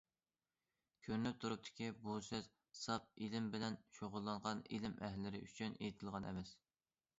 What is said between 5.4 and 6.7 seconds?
ئۈچۈن ئېيتىلغان ئەمەس.